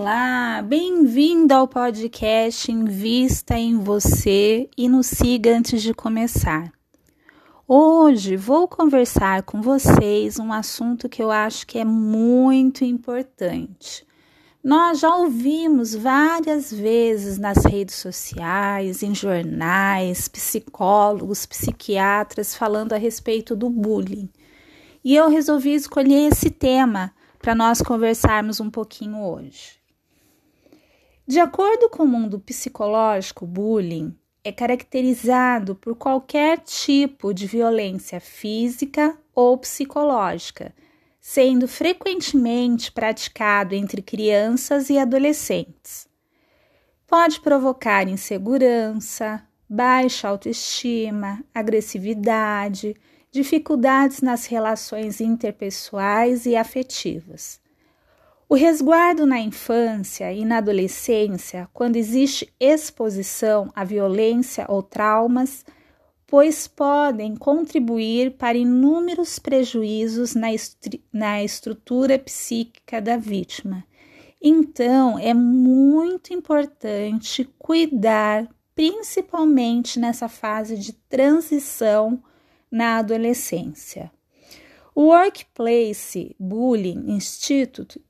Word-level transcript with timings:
Olá, 0.00 0.62
bem-vindo 0.62 1.52
ao 1.52 1.66
podcast 1.66 2.70
Invista 2.70 3.58
em 3.58 3.80
Você 3.80 4.70
e 4.78 4.88
nos 4.88 5.08
siga 5.08 5.58
antes 5.58 5.82
de 5.82 5.92
começar. 5.92 6.72
Hoje 7.66 8.36
vou 8.36 8.68
conversar 8.68 9.42
com 9.42 9.60
vocês 9.60 10.38
um 10.38 10.52
assunto 10.52 11.08
que 11.08 11.20
eu 11.20 11.32
acho 11.32 11.66
que 11.66 11.80
é 11.80 11.84
muito 11.84 12.84
importante. 12.84 14.06
Nós 14.62 15.00
já 15.00 15.12
ouvimos 15.16 15.96
várias 15.96 16.72
vezes 16.72 17.36
nas 17.36 17.64
redes 17.64 17.96
sociais, 17.96 19.02
em 19.02 19.12
jornais, 19.12 20.28
psicólogos, 20.28 21.44
psiquiatras 21.44 22.54
falando 22.54 22.92
a 22.92 22.96
respeito 22.96 23.56
do 23.56 23.68
bullying. 23.68 24.30
E 25.04 25.16
eu 25.16 25.28
resolvi 25.28 25.74
escolher 25.74 26.30
esse 26.30 26.50
tema 26.50 27.12
para 27.40 27.52
nós 27.52 27.82
conversarmos 27.82 28.60
um 28.60 28.70
pouquinho 28.70 29.24
hoje. 29.24 29.77
De 31.28 31.38
acordo 31.38 31.90
com 31.90 32.04
o 32.04 32.08
mundo 32.08 32.40
psicológico, 32.40 33.44
bullying 33.46 34.16
é 34.42 34.50
caracterizado 34.50 35.74
por 35.74 35.94
qualquer 35.94 36.58
tipo 36.60 37.34
de 37.34 37.46
violência 37.46 38.18
física 38.18 39.14
ou 39.34 39.58
psicológica, 39.58 40.74
sendo 41.20 41.68
frequentemente 41.68 42.90
praticado 42.90 43.74
entre 43.74 44.00
crianças 44.00 44.88
e 44.88 44.96
adolescentes. 44.96 46.08
Pode 47.06 47.42
provocar 47.42 48.08
insegurança, 48.08 49.46
baixa 49.68 50.28
autoestima, 50.28 51.44
agressividade, 51.54 52.96
dificuldades 53.30 54.22
nas 54.22 54.46
relações 54.46 55.20
interpessoais 55.20 56.46
e 56.46 56.56
afetivas. 56.56 57.60
O 58.50 58.54
resguardo 58.54 59.26
na 59.26 59.38
infância 59.38 60.32
e 60.32 60.42
na 60.42 60.56
adolescência, 60.56 61.68
quando 61.74 61.96
existe 61.96 62.50
exposição 62.58 63.70
à 63.76 63.84
violência 63.84 64.64
ou 64.70 64.82
traumas, 64.82 65.66
pois 66.26 66.66
podem 66.66 67.36
contribuir 67.36 68.38
para 68.38 68.56
inúmeros 68.56 69.38
prejuízos 69.38 70.34
na, 70.34 70.50
estru 70.50 70.98
na 71.12 71.44
estrutura 71.44 72.18
psíquica 72.18 73.02
da 73.02 73.18
vítima. 73.18 73.84
Então, 74.40 75.18
é 75.18 75.34
muito 75.34 76.32
importante 76.32 77.44
cuidar, 77.58 78.48
principalmente 78.74 80.00
nessa 80.00 80.26
fase 80.26 80.78
de 80.78 80.94
transição 80.94 82.22
na 82.70 82.96
adolescência. 82.96 84.10
O 84.94 85.08
Workplace 85.08 86.34
Bullying 86.38 87.10
Institute, 87.12 88.00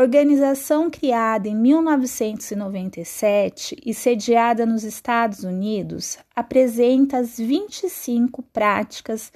organização 0.00 0.88
criada 0.88 1.48
em 1.48 1.56
1997 1.56 3.76
e 3.84 3.92
sediada 3.92 4.64
nos 4.64 4.84
Estados 4.84 5.42
Unidos, 5.42 6.16
apresenta 6.36 7.18
as 7.18 7.36
25 7.36 8.44
práticas 8.44 9.32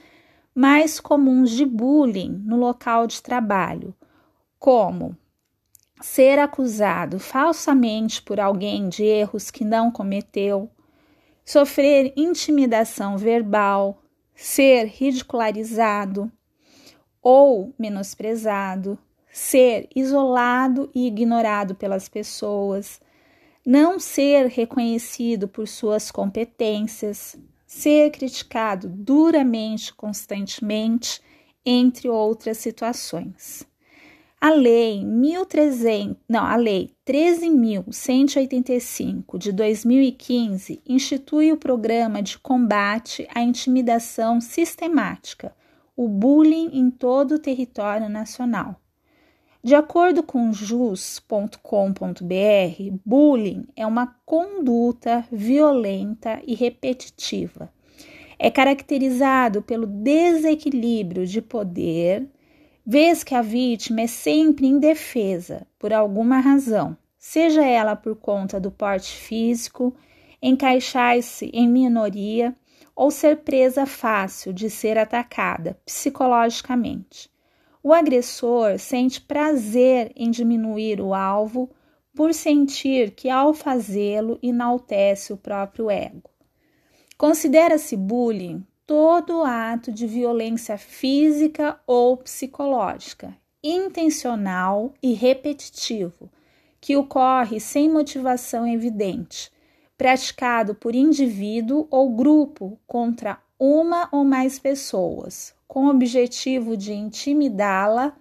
mais 0.55 1.01
comuns 1.01 1.51
de 1.51 1.67
bullying 1.67 2.41
no 2.45 2.57
local 2.57 3.09
de 3.09 3.21
trabalho, 3.21 3.93
como 4.57 5.17
ser 6.01 6.39
acusado 6.39 7.19
falsamente 7.19 8.23
por 8.23 8.39
alguém 8.39 8.89
de 8.89 9.03
erros 9.03 9.51
que 9.51 9.65
não 9.65 9.91
cometeu, 9.91 10.71
sofrer 11.45 12.13
intimidação 12.17 13.19
verbal, 13.19 14.01
ser 14.33 14.85
ridicularizado 14.85 16.31
ou 17.21 17.75
menosprezado, 17.77 18.97
ser 19.33 19.89
isolado 19.97 20.91
e 20.95 21.07
ignorado 21.07 21.75
pelas 21.75 22.07
pessoas, 22.07 23.01
não 23.65 23.99
ser 23.99 24.49
reconhecido 24.49 25.49
por 25.49 25.67
suas 25.67 26.11
competências, 26.11 27.35
ser 27.67 28.11
criticado 28.11 28.89
duramente 28.89 29.95
constantemente, 29.95 31.23
entre 31.65 32.09
outras 32.09 32.59
situações. 32.59 33.65
A 34.41 34.51
lei 34.51 35.05
1300, 35.05 36.17
não, 36.29 36.45
a 36.45 36.57
lei 36.57 36.93
13185 37.05 39.39
de 39.39 39.53
2015 39.53 40.83
institui 40.85 41.53
o 41.53 41.57
programa 41.57 42.21
de 42.21 42.37
combate 42.41 43.29
à 43.33 43.41
intimidação 43.41 44.41
sistemática, 44.41 45.55
o 45.97 46.09
bullying 46.09 46.71
em 46.73 46.91
todo 46.91 47.37
o 47.37 47.39
território 47.39 48.09
nacional. 48.09 48.83
De 49.65 49.77
acordo 49.77 50.25
com 50.25 50.53
jus.com.br, 50.53 51.57
bullying 53.07 53.65
é 53.77 53.87
uma 53.87 54.17
conduta 54.27 55.25
violenta 55.31 56.43
e 56.45 56.53
repetitiva. 56.57 57.73
É 58.37 58.51
caracterizado 58.51 59.63
pelo 59.63 59.87
desequilíbrio 59.87 61.25
de 61.25 61.41
poder 61.41 62.29
vez 62.85 63.23
que 63.23 63.37
a 63.37 63.41
vítima 63.41 64.01
é 64.01 64.09
sempre 64.09 64.67
indefesa 64.67 65.65
por 65.79 65.93
alguma 65.93 66.41
razão, 66.41 66.97
seja 67.17 67.65
ela 67.65 67.95
por 67.95 68.17
conta 68.17 68.59
do 68.59 68.73
porte 68.73 69.17
físico, 69.17 69.95
encaixar-se 70.43 71.47
em 71.55 71.69
minoria 71.69 72.53
ou 72.97 73.13
ser 73.13 73.37
presa 73.37 73.87
fácil 73.87 74.53
de 74.53 74.69
ser 74.69 74.99
atacada 74.99 75.79
psicologicamente. 75.87 77.32
O 77.83 77.93
agressor 77.93 78.79
sente 78.79 79.21
prazer 79.21 80.13
em 80.15 80.31
diminuir 80.31 81.01
o 81.01 81.13
alvo 81.13 81.69
por 82.15 82.33
sentir 82.33 83.13
que, 83.13 83.29
ao 83.29 83.53
fazê-lo, 83.53 84.39
enaltece 84.43 85.33
o 85.33 85.37
próprio 85.37 85.91
ego. 85.91 86.31
Considera-se 87.19 87.97
bullying 87.97 88.67
todo 88.87 89.45
ato 89.45 89.93
de 89.93 90.07
violência 90.07 90.77
física 90.77 91.81
ou 91.87 92.17
psicológica, 92.17 93.37
intencional 93.63 94.93
e 95.03 95.13
repetitivo, 95.13 96.31
que 96.81 96.97
ocorre 96.97 97.61
sem 97.61 97.89
motivação 97.89 98.67
evidente, 98.67 99.52
praticado 100.03 100.75
por 100.75 100.97
indivíduo 100.97 101.87
ou 101.89 102.11
grupo 102.11 102.77
contra 102.89 103.39
uma 103.57 104.09
ou 104.11 104.25
mais 104.25 104.59
pessoas, 104.59 105.55
com 105.69 105.85
o 105.85 105.91
objetivo 105.91 106.77
de 106.77 106.93
intimidá-la 106.93 108.13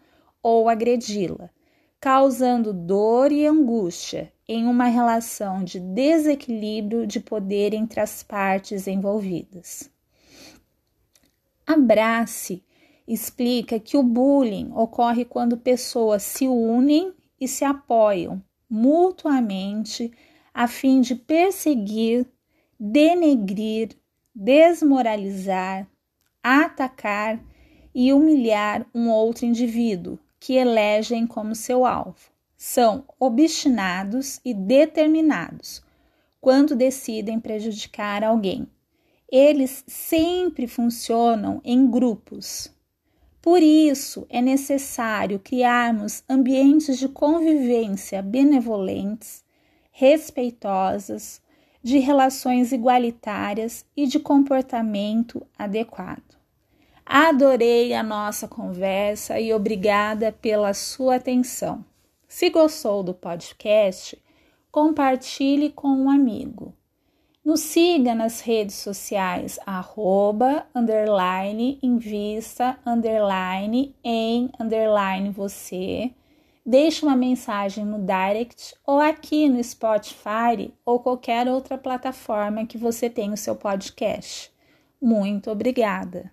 ou 0.43 0.69
agredi-la, 0.69 1.49
causando 1.99 2.71
dor 2.71 3.31
e 3.31 3.47
angústia 3.47 4.31
em 4.47 4.67
uma 4.67 4.85
relação 4.85 5.63
de 5.63 5.79
desequilíbrio 5.79 7.07
de 7.07 7.19
poder 7.19 7.73
entre 7.73 7.99
as 7.99 8.21
partes 8.21 8.85
envolvidas. 8.85 9.89
Abrace 11.65 12.63
explica 13.07 13.79
que 13.79 13.97
o 13.97 14.03
bullying 14.03 14.71
ocorre 14.75 15.25
quando 15.25 15.57
pessoas 15.57 16.21
se 16.21 16.47
unem 16.47 17.11
e 17.39 17.47
se 17.47 17.65
apoiam 17.65 18.39
mutuamente 18.69 20.11
a 20.53 20.67
fim 20.67 21.01
de 21.01 21.15
perseguir, 21.15 22.25
denegrir, 22.79 23.89
desmoralizar, 24.33 25.87
atacar 26.43 27.43
e 27.93 28.13
humilhar 28.13 28.85
um 28.93 29.09
outro 29.09 29.45
indivíduo 29.45 30.19
que 30.39 30.53
elegem 30.53 31.27
como 31.27 31.55
seu 31.55 31.85
alvo. 31.85 32.31
São 32.57 33.05
obstinados 33.19 34.39
e 34.45 34.53
determinados 34.53 35.83
quando 36.39 36.75
decidem 36.75 37.39
prejudicar 37.39 38.23
alguém 38.23 38.67
eles 39.31 39.83
sempre 39.87 40.67
funcionam 40.67 41.61
em 41.63 41.89
grupos. 41.89 42.69
Por 43.41 43.63
isso, 43.63 44.27
é 44.29 44.41
necessário 44.41 45.39
criarmos 45.39 46.21
ambientes 46.29 46.99
de 46.99 47.07
convivência 47.07 48.21
benevolentes, 48.21 49.43
respeitosas, 49.91 51.41
de 51.83 51.99
relações 51.99 52.71
igualitárias 52.71 53.85
e 53.95 54.07
de 54.07 54.19
comportamento 54.19 55.45
adequado. 55.57 56.37
Adorei 57.05 57.93
a 57.93 58.01
nossa 58.01 58.47
conversa 58.47 59.39
e 59.39 59.53
obrigada 59.53 60.31
pela 60.31 60.73
sua 60.73 61.15
atenção. 61.15 61.83
Se 62.27 62.49
gostou 62.49 63.03
do 63.03 63.13
podcast, 63.13 64.17
compartilhe 64.71 65.69
com 65.69 65.89
um 65.89 66.09
amigo. 66.09 66.73
Nos 67.43 67.61
siga 67.61 68.13
nas 68.13 68.39
redes 68.39 68.75
sociais, 68.75 69.59
arroba, 69.65 70.65
underline, 70.75 71.79
invista, 71.81 72.77
underline, 72.85 73.95
em, 74.03 74.49
underline, 74.59 75.31
você. 75.31 76.13
Deixe 76.65 77.03
uma 77.03 77.15
mensagem 77.15 77.85
no 77.85 78.05
direct 78.05 78.75
ou 78.85 78.99
aqui 78.99 79.49
no 79.49 79.63
Spotify 79.63 80.73
ou 80.85 80.99
qualquer 80.99 81.47
outra 81.47 81.77
plataforma 81.77 82.65
que 82.65 82.77
você 82.77 83.09
tenha 83.09 83.33
o 83.33 83.37
seu 83.37 83.55
podcast. 83.55 84.51
Muito 85.01 85.49
obrigada! 85.49 86.31